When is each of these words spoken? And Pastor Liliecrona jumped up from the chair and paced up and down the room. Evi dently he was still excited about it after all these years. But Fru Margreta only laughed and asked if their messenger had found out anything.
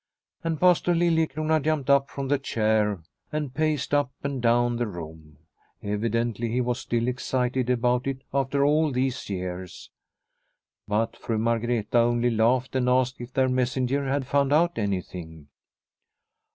And 0.43 0.59
Pastor 0.59 0.95
Liliecrona 0.95 1.59
jumped 1.63 1.87
up 1.87 2.09
from 2.09 2.27
the 2.27 2.39
chair 2.39 3.03
and 3.31 3.53
paced 3.53 3.93
up 3.93 4.11
and 4.23 4.41
down 4.41 4.77
the 4.77 4.87
room. 4.87 5.37
Evi 5.83 6.09
dently 6.11 6.51
he 6.51 6.59
was 6.59 6.79
still 6.79 7.07
excited 7.07 7.69
about 7.69 8.07
it 8.07 8.23
after 8.33 8.65
all 8.65 8.91
these 8.91 9.29
years. 9.29 9.91
But 10.87 11.15
Fru 11.15 11.37
Margreta 11.37 11.99
only 11.99 12.31
laughed 12.31 12.75
and 12.75 12.89
asked 12.89 13.21
if 13.21 13.31
their 13.31 13.47
messenger 13.47 14.07
had 14.09 14.25
found 14.25 14.51
out 14.51 14.79
anything. 14.79 15.49